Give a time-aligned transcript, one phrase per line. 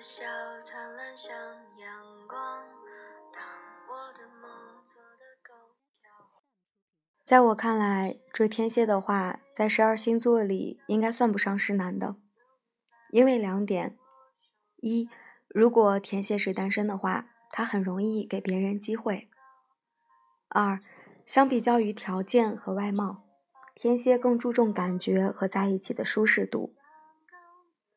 [0.00, 0.24] 笑
[0.62, 2.38] 灿烂像阳光，
[3.32, 3.42] 当
[3.88, 4.48] 我的梦
[4.84, 5.52] 做得够
[6.00, 6.08] 漂。
[7.24, 12.14] 在我看来，追天蝎的话，在十二星座里应该算不上是难的，
[13.10, 13.98] 因为两点：
[14.76, 15.10] 一，
[15.48, 19.28] 如果天蝎是单身的话，他很容易给别人机会；
[20.48, 20.80] 二，
[21.26, 23.24] 相比较于条件和外貌，
[23.74, 26.70] 天蝎更注重感觉和在一起的舒适度。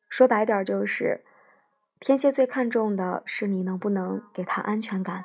[0.08, 1.24] 说白点就是，
[2.04, 5.24] 天蝎最看重的是你能不能给他安全感。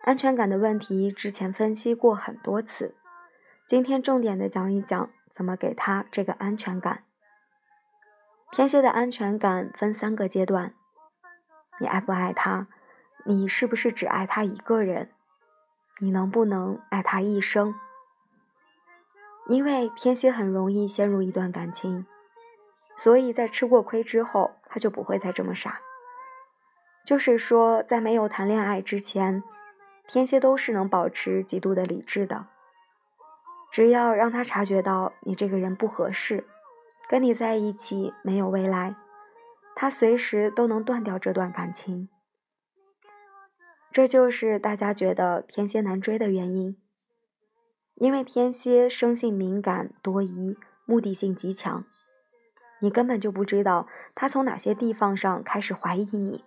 [0.00, 2.94] 安全感的问题之前分析过很多次，
[3.66, 7.02] 今天重点的讲一讲怎么给他这个安全感。
[8.52, 10.72] 天蝎的安全感分三个阶段：
[11.78, 12.66] 你爱不爱他？
[13.26, 15.10] 你是不是只爱他一个人？
[15.98, 17.74] 你能不能爱他一生？
[19.46, 22.06] 因为天蝎很容易陷入一段感情。
[23.00, 25.80] 所以在吃过亏之后，他就不会再这么傻。
[27.06, 29.44] 就是说，在没有谈恋爱之前，
[30.08, 32.48] 天蝎都是能保持极度的理智的。
[33.70, 36.44] 只要让他察觉到你这个人不合适，
[37.08, 38.96] 跟你在一起没有未来，
[39.76, 42.08] 他随时都能断掉这段感情。
[43.92, 46.76] 这就是大家觉得天蝎难追的原因，
[47.94, 51.84] 因为天蝎生性敏感、多疑，目的性极强。
[52.80, 56.44] 你根本就不知道他从哪些地方上开始怀疑你，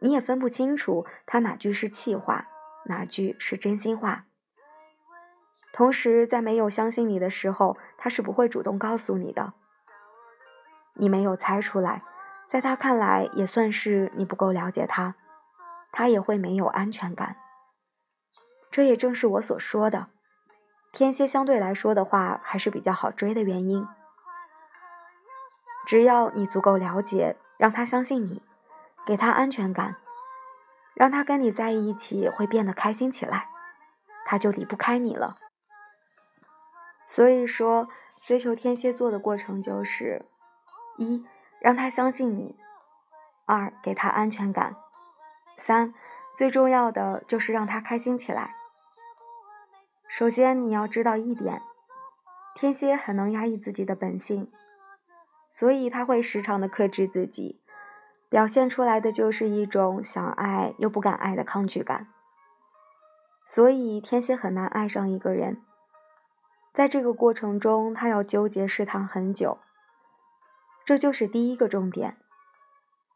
[0.00, 2.48] 你也分不清楚他哪句是气话，
[2.86, 4.26] 哪句是真心话。
[5.72, 9.54] 同时，在没有相信你的时候，他是不会主动告诉你的。
[10.94, 12.02] 你没有猜出来，
[12.46, 15.14] 在他看来也算是你不够了解他，
[15.90, 17.36] 他也会没有安全感。
[18.70, 20.08] 这也正是我所说的，
[20.92, 23.86] 天蝎相对来说的话还是比较好追的原因。
[25.92, 28.42] 只要你足够了解，让他相信你，
[29.04, 29.96] 给他安全感，
[30.94, 33.50] 让他跟你在一起会变得开心起来，
[34.24, 35.36] 他就离不开你了。
[37.06, 37.90] 所以说，
[38.24, 40.24] 追求天蝎座的过程就是：
[40.96, 41.26] 一，
[41.60, 42.56] 让他相信你；
[43.44, 44.72] 二，给他安全感；
[45.58, 45.92] 三，
[46.38, 48.54] 最重要的就是让他开心起来。
[50.08, 51.60] 首先，你要知道一点，
[52.54, 54.50] 天蝎很能压抑自己的本性。
[55.52, 57.60] 所以他会时常的克制自己，
[58.30, 62.08] 表现出来的就是一种想爱又不敢爱的抗拒感。
[63.44, 65.62] 所以天蝎很难爱上一个人，
[66.72, 69.58] 在这个过程中，他要纠结试探很久。
[70.86, 72.16] 这就是第一个重点，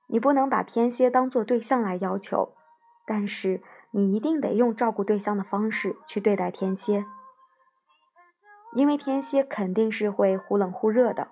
[0.08, 2.54] 你不能把天蝎当做对象来要求，
[3.06, 7.06] 但是你一定得用照顾对象的方式去对待天蝎，
[8.74, 11.28] 因为天蝎肯定是会忽冷忽热的。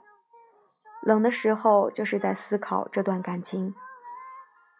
[1.04, 3.74] 冷的时候，就是在思考这段感情。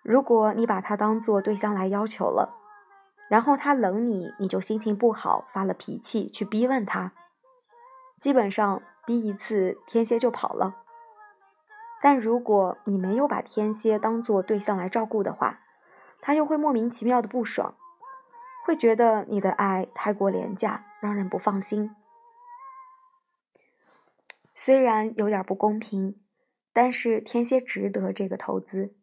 [0.03, 2.57] 如果你把他当做对象来要求了，
[3.29, 7.13] 然后他冷你，你就心情不好，发了脾气去逼问他，
[8.21, 10.77] 基本上逼一次天蝎就跑了。
[12.03, 15.61] 但如果你没有把天蝎当做对象来照顾的话，
[16.21, 17.75] 他又会莫名其妙的不爽，
[18.65, 21.95] 会觉得你的爱太过廉价，让人不放心。
[24.55, 26.21] 虽然有点不公平，
[26.73, 28.95] 但是天蝎值得这个投资。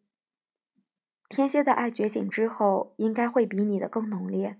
[1.28, 4.58] 天蝎的爱觉醒之后，应该会比你的更浓烈。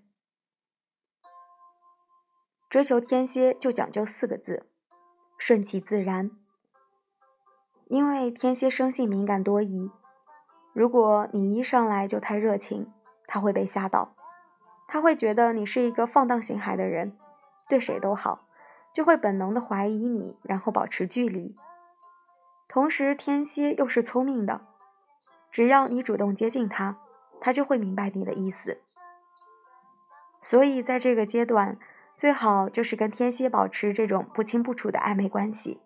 [2.71, 4.71] 追求天蝎就讲究四个字：
[5.37, 6.31] 顺其自然。
[7.87, 9.91] 因为天蝎生性敏感多疑，
[10.73, 12.91] 如果你一上来就太热情，
[13.27, 14.15] 他会被吓到，
[14.89, 17.19] 他会觉得你是一个放荡形骸的人，
[17.69, 18.47] 对谁都好。
[18.93, 21.57] 就会本能的怀疑你，然后保持距离。
[22.69, 24.61] 同时，天蝎又是聪明的，
[25.51, 26.97] 只要你主动接近他，
[27.41, 28.81] 他就会明白你的意思。
[30.41, 31.79] 所以，在这个阶段，
[32.17, 35.81] 最好就是跟天蝎保持这种不清不楚的暧昧关系。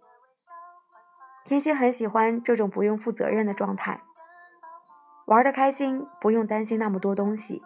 [1.45, 4.01] 天蝎很喜欢这种不用负责任的状态，
[5.27, 7.63] 玩的开心，不用担心那么多东西，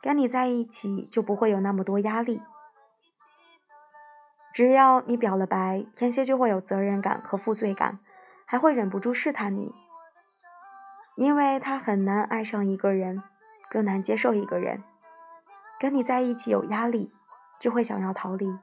[0.00, 2.40] 跟你在一起就不会有那么多压力。
[4.54, 7.98] 只要你表了白，天蝎就会有责任感和负罪感，
[8.46, 9.74] 还会忍不住试探你，
[11.16, 13.20] 因为他很难爱上一个人，
[13.68, 14.84] 更难接受一个人，
[15.80, 17.10] 跟你在一起有压力，
[17.58, 18.56] 就会想要逃离。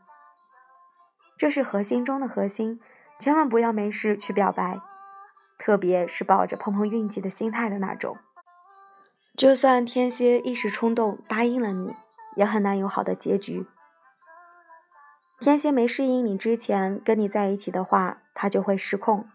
[1.38, 2.79] 这是核心中的核心，
[3.19, 4.79] 千万不要没事去表白，
[5.57, 8.15] 特别是抱着碰碰运气的心态的那种。
[9.35, 11.93] 就算天蝎一时冲动答应了你，
[12.38, 13.67] 也很难有好的结局。
[15.41, 19.25] 天蝎没适应你之前跟你在一起的话，他就会失控，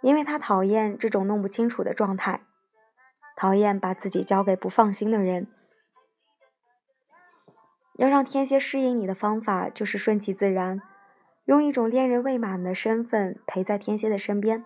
[0.00, 2.40] 因为他讨厌这种弄不清楚的状态，
[3.36, 5.46] 讨厌把自己交给不放心的人。
[7.94, 10.82] 要让天蝎适应你的方法就是顺其自然，
[11.44, 14.64] 用一种恋人未满的身份陪在天蝎的身边，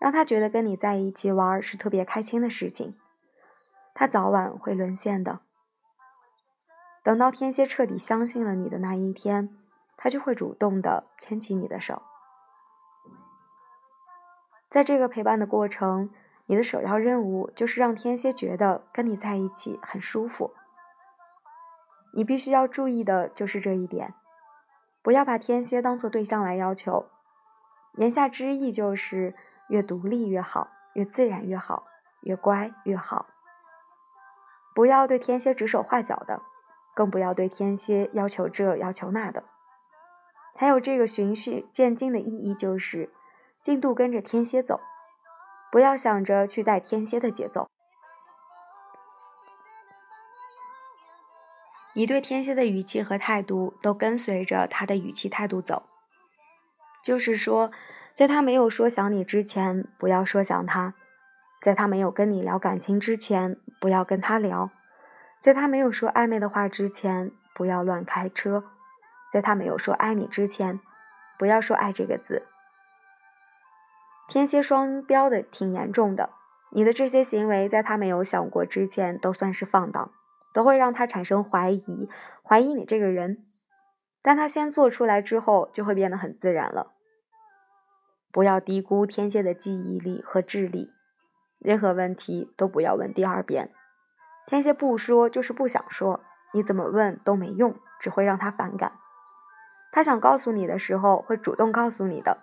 [0.00, 2.96] 让他觉得跟你在一起玩是特别开心的事情。
[3.94, 5.38] 他早晚会沦陷的。
[7.04, 9.56] 等到天蝎彻底相信了你的那一天，
[9.98, 12.00] 他就会主动的牵起你的手。
[14.70, 16.08] 在这个陪伴的过程，
[16.46, 20.54] 你的首要任务就是让天蝎觉得跟你在一起很舒服。
[22.14, 24.14] 你必须要注意的就是这一点，
[25.02, 27.06] 不要把天蝎当做对象来要求。
[27.94, 29.34] 言下之意就是
[29.68, 31.86] 越独立越好，越自然越好，
[32.20, 33.26] 越乖越好。
[34.74, 36.42] 不要对天蝎指手画脚的，
[36.94, 39.44] 更不要对天蝎要求这要求那的。
[40.60, 43.10] 还有这个循序渐进的意义就是，
[43.62, 44.80] 进度跟着天蝎走，
[45.70, 47.68] 不要想着去带天蝎的节奏。
[51.94, 55.84] 你对天蝎的语气和态度都跟随着他的语气态度走，
[57.04, 57.70] 就是说，
[58.12, 60.92] 在他没有说想你之前，不要说想他；
[61.62, 64.70] 在他没有跟你聊感情之前，不要跟他聊；
[65.40, 68.64] 在他没有说暧昧的话之前，不要乱开车；
[69.32, 70.80] 在他没有说爱你之前，
[71.38, 72.46] 不要说爱这个字。
[74.28, 76.30] 天蝎双标的挺严重的，
[76.70, 80.12] 你的这些行为在他没有想过之前，都算是放荡。
[80.54, 82.08] 都会让他产生怀疑，
[82.42, 83.44] 怀疑你这个人，
[84.22, 86.94] 但他先做出来之后，就会变得很自然了。
[88.32, 90.90] 不要低估天蝎的记忆力和智力，
[91.60, 93.70] 任何问题都不要问第二遍。
[94.46, 98.92] 天蝎不说就是不想说，你怎么问都没用，只会让他反感。
[99.90, 102.38] 他想告诉你的时候，会主动告诉你的。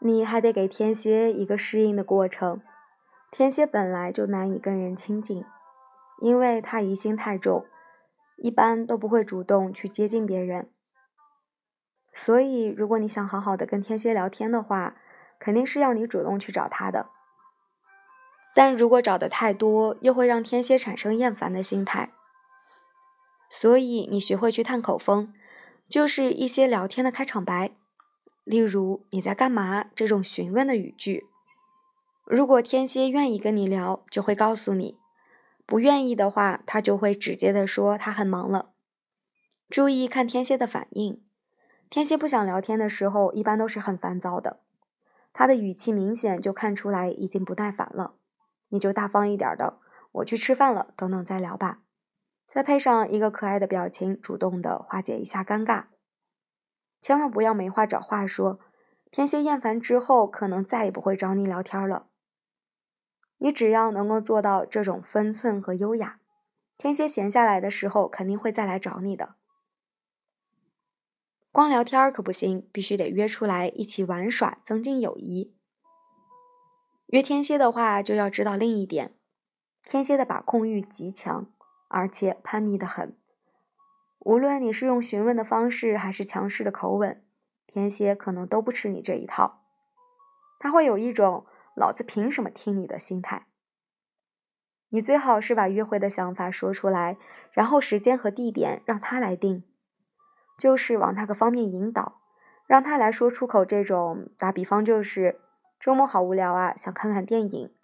[0.00, 2.60] 你还得给天蝎一个适应的过程。
[3.30, 5.44] 天蝎本来就难以跟人亲近，
[6.20, 7.66] 因为他疑心太重，
[8.36, 10.70] 一般都不会主动去接近别人。
[12.14, 14.96] 所以，如果你想好好的跟天蝎聊天的话，
[15.38, 17.10] 肯定是要你主动去找他的。
[18.58, 22.10] 但如果找的太多，又会让天蝎产生厌烦的心态。
[23.48, 25.32] 所以，你学会去探口风，
[25.88, 27.70] 就是一些聊天的开场白。
[28.42, 31.28] 例如你在干嘛这种询问的语句，
[32.24, 34.98] 如果天蝎愿意跟你聊，就会告诉你；
[35.64, 38.70] 不愿意的话，他就会直接的说他很忙了。
[39.70, 41.22] 注意看天蝎的反应，
[41.88, 44.58] 天蝎不想聊天的时候，一般都是很烦躁的，
[45.32, 48.14] 他的语气明显就看出来已经不耐烦了。
[48.68, 49.78] 你就大方一点的，
[50.12, 51.82] 我去吃饭了，等等再聊吧。
[52.46, 55.86] 再配上一个可爱的表情，主动的化解一下尴尬。
[57.00, 58.58] 千万不要没话找话说，
[59.10, 62.08] 天蝎厌烦之后，可能再也不会找你聊天了。
[63.38, 66.20] 你只要能够做到这种分寸和优雅，
[66.76, 69.36] 天蝎闲下来的时候，肯定会再来找你的。
[71.52, 75.57] 光聊天可不行，必须得约出来一起玩耍，增进友谊。
[77.08, 79.14] 约天蝎的话，就要知道另一点：
[79.84, 81.46] 天蝎的把控欲极强，
[81.88, 83.16] 而且叛逆的很。
[84.18, 87.24] 无论你是用询问的方式，还是强势的口吻，
[87.66, 89.62] 天蝎可能都不吃你这一套。
[90.58, 93.46] 他会有一种“老子凭什么听你的”心态。
[94.90, 97.16] 你最好是把约会的想法说出来，
[97.52, 99.64] 然后时间和地点让他来定，
[100.58, 102.20] 就是往那个方面引导，
[102.66, 103.64] 让他来说出口。
[103.64, 105.40] 这种打比方就是
[105.80, 107.74] 周末好无聊啊，想看看电影。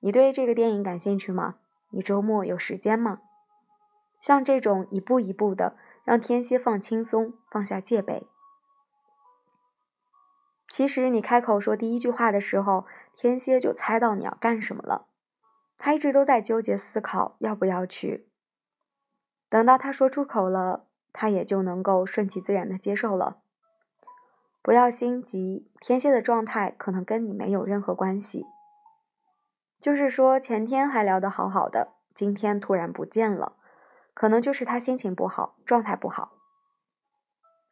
[0.00, 1.56] 你对这个电影感兴趣吗？
[1.90, 3.20] 你周末有时间吗？
[4.20, 5.76] 像这种一步一步的。
[6.02, 8.26] 让天蝎放轻松，放下戒备。
[10.66, 15.06] 其实你开口说第一句话的时候，天蝎就猜到你要干什么了。
[15.78, 18.28] 他一直都在纠结思考要不要去。
[19.48, 23.42] 等到他说出口了，他也就能够顺其自然的接受了。
[24.62, 28.44] 不要心急，天蝎的状态可能跟你没有任何关系。
[29.80, 33.56] 就是说，前天还聊得好好的，今天突然不见了。
[34.12, 36.32] 可能就是他心情不好，状态不好。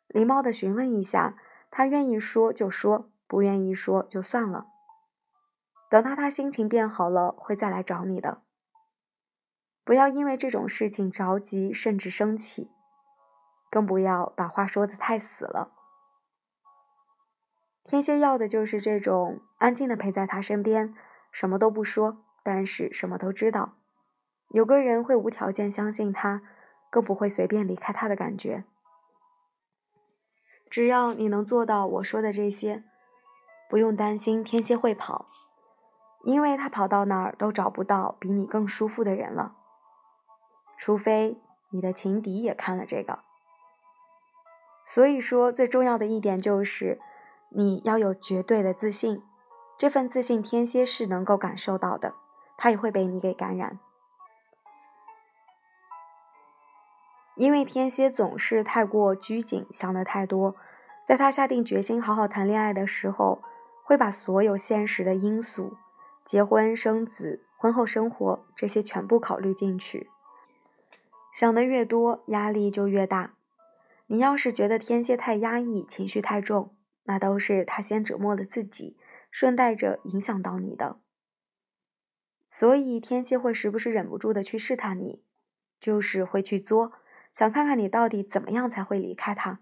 [0.06, 1.36] 礼貌的询问一下，
[1.70, 4.68] 他愿意说就说，不愿意说就算了。
[5.90, 8.40] 等到他心情变好了，会再来找你的。
[9.84, 12.70] 不要因为这种事情着急，甚至生气，
[13.70, 15.72] 更不要把话说的太死了。
[17.88, 20.94] 天蝎要的就是这种安静的陪在他身边，
[21.32, 23.76] 什么都不说，但是什么都知道。
[24.50, 26.42] 有个人会无条件相信他，
[26.90, 28.64] 更不会随便离开他的感觉。
[30.68, 32.84] 只要你能做到我说的这些，
[33.70, 35.30] 不用担心天蝎会跑，
[36.24, 39.56] 因为他跑到哪儿都找不到比你更舒服的人了。
[40.76, 41.40] 除非
[41.70, 43.20] 你的情敌也看了这个。
[44.84, 47.00] 所以说，最重要的一点就是
[47.50, 49.22] 你要有绝对的自信，
[49.76, 52.14] 这份自信天蝎是能够感受到的，
[52.56, 53.78] 他也会被你给感染。
[57.36, 60.56] 因为天蝎总是太过拘谨，想的太多，
[61.06, 63.40] 在他下定决心好好谈恋爱的时候，
[63.84, 65.76] 会把所有现实的因素，
[66.24, 70.10] 结婚生子、婚后生活这些全部考虑进去。
[71.32, 73.34] 想的越多，压力就越大。
[74.08, 76.74] 你要是觉得天蝎太压抑，情绪太重，
[77.08, 78.98] 那都是他先折磨了自己，
[79.30, 81.00] 顺带着影响到你的。
[82.50, 85.24] 所以天蝎会时不时忍不住的去试探你，
[85.80, 86.92] 就是会去作。
[87.32, 89.60] 想看看你到底怎么样才会离开他。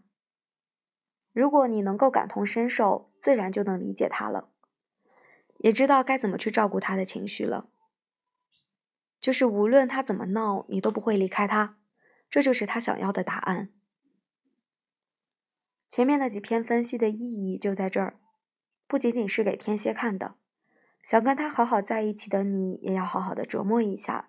[1.33, 4.50] 如果你能够感同身受，自然就能理解他了，
[5.59, 7.69] 也知道该怎么去照顾他的情绪了。
[9.21, 11.79] 就是无论他怎么闹，你都不会离开他，
[12.29, 13.71] 这就是他想要的答案。
[15.97, 18.19] 前面的几篇分析的意义就在这儿，
[18.87, 20.35] 不仅仅是给天蝎看的，
[21.03, 24.29] 想跟他好好在一起的你，也要好好的琢磨一下。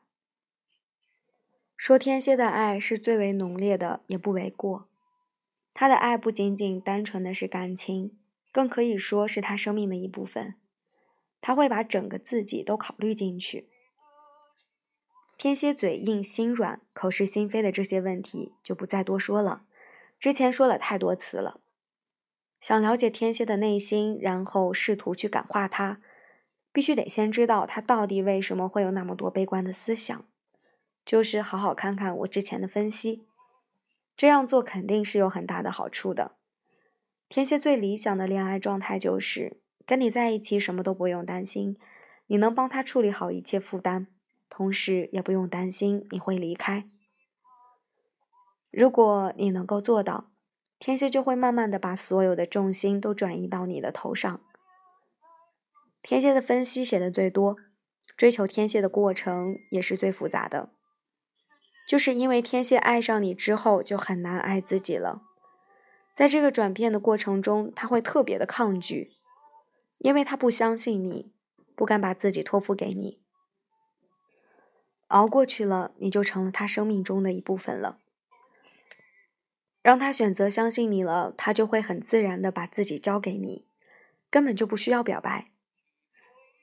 [1.76, 4.88] 说天蝎的爱是最为浓烈的，也不为过。
[5.74, 8.18] 他的爱不仅仅单纯的是感情，
[8.54, 10.56] 更可以说是他生命的一部分。
[11.42, 13.68] 他会把整个自己都考虑进去。
[15.38, 19.66] 天蝎嘴硬心软、口是心非的这些问题就不再多说了，
[20.20, 21.62] 之前说了太多次了。
[22.60, 26.02] 想了解天蝎的内心，然后试图去感化他，
[26.72, 30.26] 必须得先知道他到底为什么会有那么多悲观的思想。
[31.06, 33.26] 就是好好看看我之前的分析，
[34.18, 36.34] 这样做肯定是有很大的好处的。
[37.30, 41.78] 天蝎最理想的恋爱状态就是跟你在一起，什么都不用担心，
[42.26, 44.08] 你能帮他处理好一切负担，
[44.50, 46.86] 同时也不用担心你会离开。
[48.72, 50.30] 如果你能够做到，
[50.80, 54.40] 天蝎就会慢慢的把所有的重心都转移到你的头上。
[56.04, 57.58] 天蝎的分析写的最多，
[58.16, 60.70] 追求天蝎的过程也是最复杂的。
[61.88, 65.24] 就是因为天蝎爱上你之后就很难爱自己了，
[66.14, 69.14] 在这个转变的过程中，他会特别的抗拒，
[70.00, 71.32] 因为他不相信你，
[71.76, 73.22] 不敢把自己托付给你。
[75.08, 78.00] 熬过去了，你就成了他生命中的一部分了。
[79.82, 83.66] 让他选择相信你了，他就会很自然的把自己交给你，
[84.30, 85.52] 根本就不需要表白。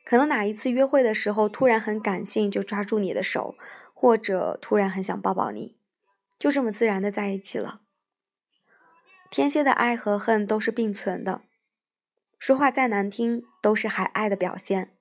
[0.04, 3.56] 可能哪一次约会的时候，突然很感性，就抓住你的手。
[3.96, 5.78] 或者突然很想抱抱你，
[6.38, 7.80] 就这么自然的在一起了。
[9.30, 11.40] 天蝎的爱和恨都是并存的，
[12.38, 14.94] 说话再难听都是还爱的表现。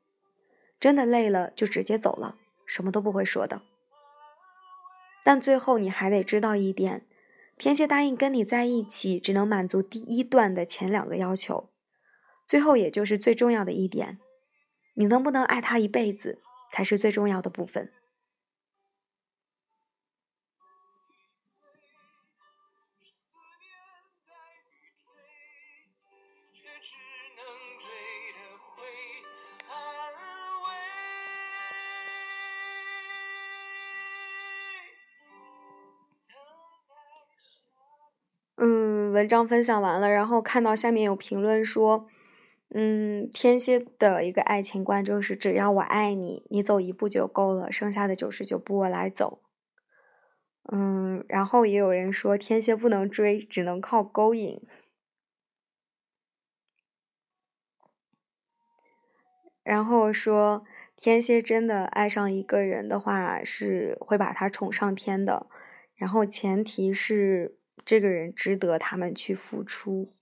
[0.79, 3.63] 真的累了就直接走了，什么都不会说的。
[5.21, 7.05] 但最后你还得知道一点，
[7.57, 11.69] 天蝎答应跟你在一起，只能满足第一段的前两个要求，
[12.45, 14.19] 最后也就是最重要的一点，
[14.95, 16.41] 你能不能爱他一辈子，
[16.71, 17.91] 才是最重要的部分。
[38.65, 42.07] 嗯，文章分享完了，然后看到下面有评论说，
[42.73, 49.41] 嗯，天蝎的一个爱情观就是只要我爱你，你走一步就够了，剩下的九十九步我来走。
[50.71, 54.61] 嗯，然后也有人说天蝎不能追，只能靠勾引。
[59.65, 60.63] 然后说
[60.95, 65.47] 天蝎真的爱上一个人的话，是会把他宠上天的，
[65.95, 67.57] 然后前提是。
[67.85, 70.13] 这个人值得他们去付出。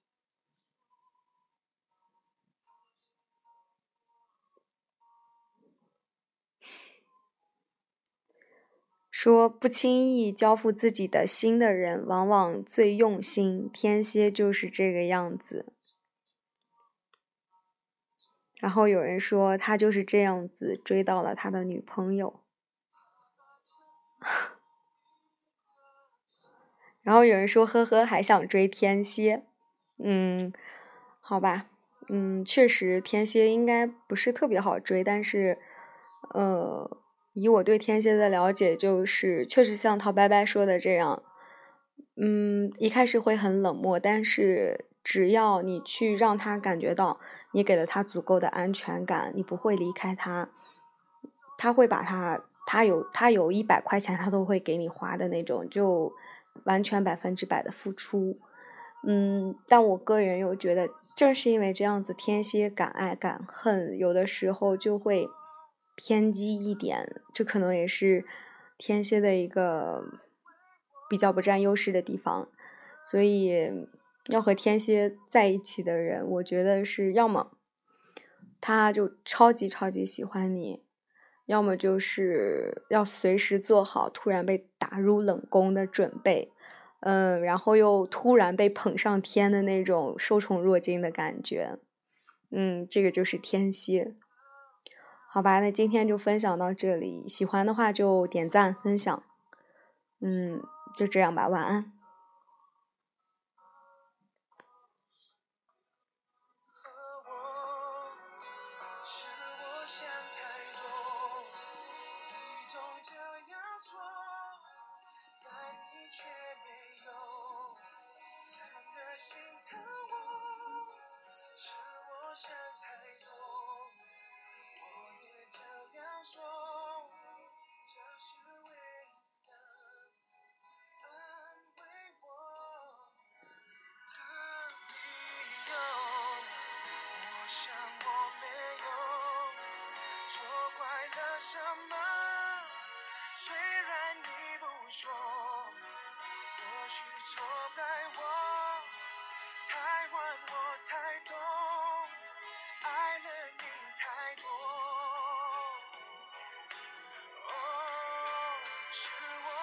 [9.09, 13.69] 说不轻易交付自己的心的人，往往最用心。
[13.71, 15.71] 天蝎就是这个样子。
[18.59, 22.41] 然后有人说他就是这样子追到了他的女朋友。
[27.03, 29.43] 然后有人说：“呵呵，还想追天蝎？”
[30.03, 30.51] 嗯，
[31.19, 31.65] 好吧，
[32.09, 35.59] 嗯，确实天蝎应该不是特别好追，但是，
[36.33, 36.97] 呃，
[37.33, 41.21] 以我对天蝎的了解，就是确实像陶白白说的这样，
[42.15, 47.19] 嗯，一开始会很冷漠，但是只要你去让他感觉到
[47.51, 50.49] 你给了他足够的安全感，你不会离开他，
[51.57, 56.13] 他会把他他有他有一百块钱，他都会给你花的那种，就
[56.65, 58.39] 完全百分之百的付出。
[59.03, 65.27] 嗯，但我个人又觉得，正是因为这样子，天蝎敢爱敢恨，有的时候就会
[65.95, 68.25] 偏激一点，这可能也是
[68.77, 70.03] 天蝎的一个
[71.09, 72.47] 比较不占优势的地方。
[73.03, 73.87] 所以，
[74.27, 77.57] 要和天蝎在一起的人，我觉得是要么
[78.59, 80.83] 他就超级超级喜欢你，
[81.51, 86.51] 要么就是要随时做好突然被打入冷宫的准备。
[87.01, 91.79] 嗯，然后又突然被捧上天的那种受宠若惊的感觉，
[92.51, 94.13] 嗯，这个就是天蝎。
[95.27, 99.23] 好吧，那今天就分享到这里，喜欢的话就点赞分享，
[100.19, 100.61] 嗯，
[100.95, 101.91] 就这样吧，晚安。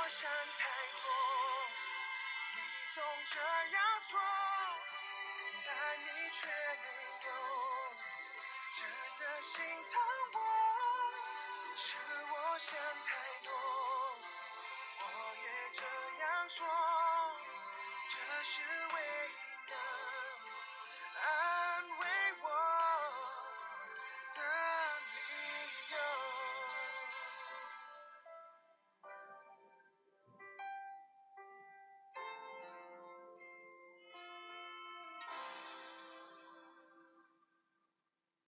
[0.09, 0.65] 想太
[1.03, 1.11] 多，
[2.55, 2.61] 你
[2.95, 3.41] 总这
[3.77, 4.19] 样说，
[5.67, 5.69] 但
[6.01, 6.89] 你却没
[7.27, 7.31] 有
[8.73, 8.81] 真
[9.19, 9.53] 的心
[9.93, 10.01] 疼
[10.33, 10.37] 我。
[11.77, 11.87] 是
[12.25, 12.73] 我想
[13.05, 13.09] 太
[13.45, 13.53] 多，
[14.99, 15.03] 我
[15.45, 15.83] 也这
[16.25, 16.67] 样说，
[18.09, 18.78] 这是。